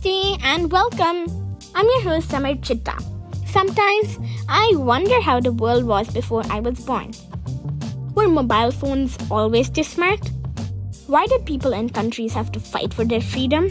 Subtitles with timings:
[0.00, 1.26] Namaste and welcome.
[1.74, 2.96] I'm your host Samar Chitta.
[3.46, 7.12] Sometimes I wonder how the world was before I was born.
[8.14, 10.30] Were mobile phones always this smart?
[11.06, 13.70] Why did people and countries have to fight for their freedom?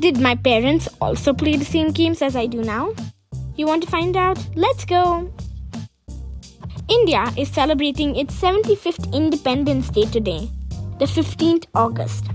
[0.00, 2.94] Did my parents also play the same games as I do now?
[3.56, 4.38] You want to find out?
[4.54, 5.30] Let's go!
[6.88, 10.48] India is celebrating its 75th Independence Day today,
[10.98, 12.26] the 15th August.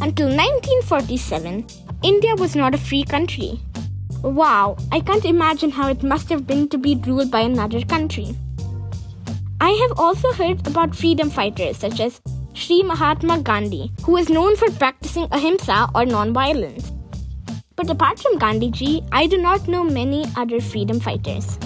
[0.00, 3.58] Until 1947, India was not a free country.
[4.22, 8.36] Wow, I can't imagine how it must have been to be ruled by another country.
[9.60, 12.20] I have also heard about freedom fighters such as
[12.54, 16.92] Sri Mahatma Gandhi, who is known for practicing ahimsa or non-violence.
[17.74, 21.58] But apart from Gandhiji, I do not know many other freedom fighters.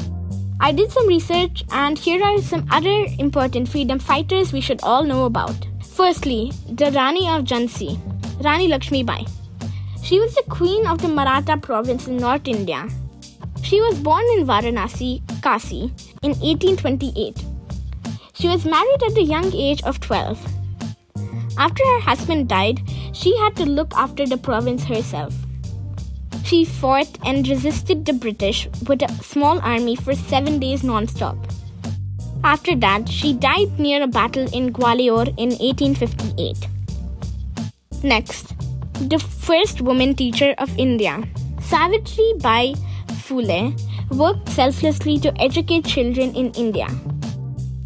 [0.60, 5.02] I did some research, and here are some other important freedom fighters we should all
[5.02, 5.66] know about.
[5.84, 7.98] Firstly, the Rani of Jhansi,
[8.42, 9.26] Rani Lakshmi Bai.
[10.02, 12.88] She was the queen of the Maratha province in North India.
[13.62, 17.44] She was born in Varanasi, Kasi, in 1828.
[18.34, 20.44] She was married at the young age of 12.
[21.56, 22.80] After her husband died,
[23.12, 25.32] she had to look after the province herself.
[26.44, 31.36] She fought and resisted the British with a small army for seven days non stop.
[32.42, 36.66] After that, she died near a battle in Gwalior in 1858.
[38.02, 38.52] Next,
[39.08, 41.22] the first woman teacher of India,
[41.60, 42.74] Savitri Bai
[43.24, 43.72] Phule,
[44.10, 46.86] worked selflessly to educate children in India.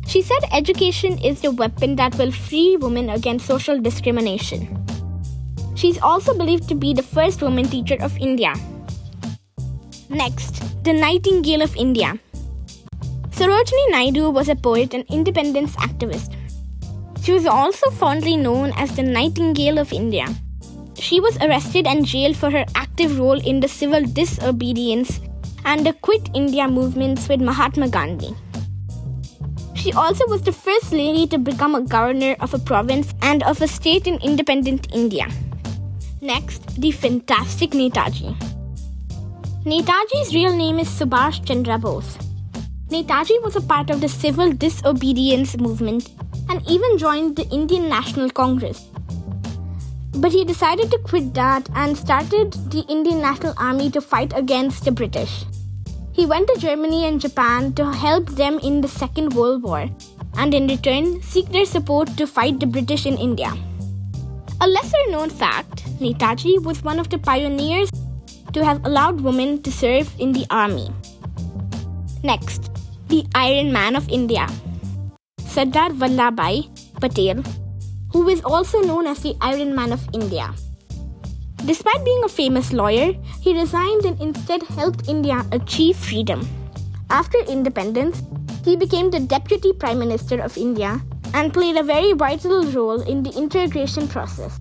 [0.07, 4.85] She said education is the weapon that will free women against social discrimination.
[5.75, 8.55] She's also believed to be the first woman teacher of India.
[10.09, 12.19] Next, the Nightingale of India.
[13.31, 16.35] Sarojini Naidu was a poet and independence activist.
[17.23, 20.27] She was also fondly known as the Nightingale of India.
[20.99, 25.21] She was arrested and jailed for her active role in the civil disobedience
[25.65, 28.35] and the Quit India movements with Mahatma Gandhi.
[29.75, 33.61] She also was the first lady to become a governor of a province and of
[33.61, 35.29] a state in independent India.
[36.21, 38.35] Next, the fantastic Netaji.
[39.65, 42.19] Netaji's real name is Subhash Chandra Bose.
[42.89, 46.11] Netaji was a part of the civil disobedience movement
[46.49, 48.89] and even joined the Indian National Congress.
[50.17, 54.85] But he decided to quit that and started the Indian National Army to fight against
[54.85, 55.45] the British.
[56.13, 59.91] He went to Germany and Japan to help them in the Second World War
[60.39, 63.53] and in return seek their support to fight the British in India.
[64.63, 67.91] A lesser known fact Netaji was one of the pioneers
[68.55, 70.89] to have allowed women to serve in the army.
[72.25, 72.71] Next,
[73.09, 74.49] the Iron Man of India.
[75.45, 76.69] Sardar Vallabhbhai
[77.01, 77.45] Patel,
[78.13, 80.55] who is also known as the Iron Man of India.
[81.65, 86.47] Despite being a famous lawyer, he resigned and instead helped India achieve freedom.
[87.11, 88.23] After independence,
[88.65, 91.01] he became the Deputy Prime Minister of India
[91.35, 94.61] and played a very vital role in the integration process.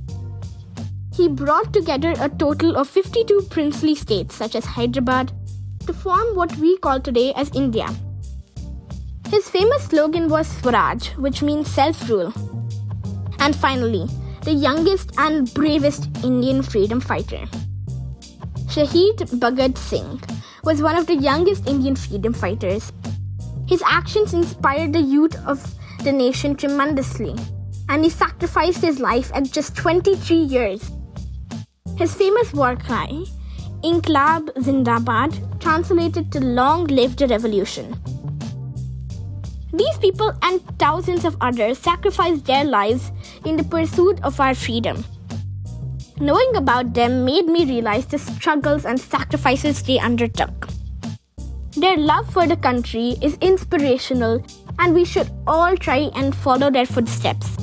[1.13, 5.31] He brought together a total of 52 princely states, such as Hyderabad,
[5.87, 7.87] to form what we call today as India.
[9.29, 12.33] His famous slogan was Swaraj, which means self rule.
[13.45, 14.07] And finally,
[14.41, 17.45] the youngest and bravest Indian freedom fighter.
[18.73, 20.19] Shahid Bhagat Singh
[20.63, 22.91] was one of the youngest Indian freedom fighters.
[23.67, 25.61] His actions inspired the youth of
[26.03, 27.35] the nation tremendously,
[27.87, 30.89] and he sacrificed his life at just 23 years.
[31.97, 33.25] His famous war cry,
[33.83, 37.93] Inquilab Zindabad, translated to Long Live the Revolution.
[39.77, 43.11] These people and thousands of others sacrificed their lives
[43.43, 45.03] in the pursuit of our freedom.
[46.17, 50.69] Knowing about them made me realize the struggles and sacrifices they undertook.
[51.75, 54.41] Their love for the country is inspirational,
[54.79, 57.57] and we should all try and follow their footsteps.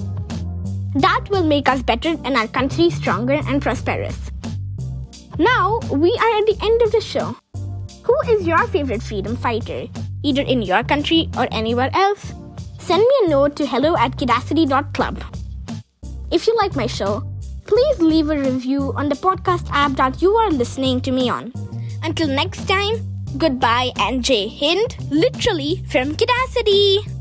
[0.95, 4.31] That will make us better and our country stronger and prosperous.
[5.39, 7.34] Now, we are at the end of the show.
[8.03, 9.86] Who is your favorite freedom fighter?
[10.22, 12.33] Either in your country or anywhere else,
[12.78, 15.22] send me a note to hello at kidacity.club.
[16.30, 17.22] If you like my show,
[17.66, 21.53] please leave a review on the podcast app that you are listening to me on.
[22.03, 22.97] Until next time,
[23.39, 27.11] goodbye and Jai Hind, literally from Kidacity.